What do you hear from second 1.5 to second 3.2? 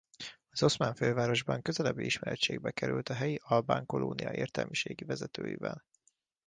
közelebbi ismeretségbe került a